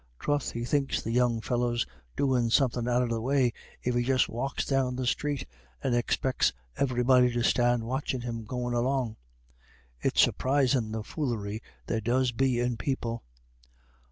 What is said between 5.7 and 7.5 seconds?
and expec's everybody to